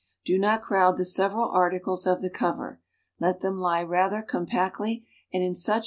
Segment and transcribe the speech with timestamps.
[0.25, 2.79] Do not crowd the se\'eral articles of the co\'er,
[3.19, 5.79] let them lie rather compactly and in such ma.